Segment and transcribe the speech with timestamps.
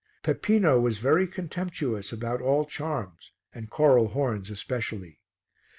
[0.23, 5.19] Peppino was very contemptuous about all charms and coral horns especially.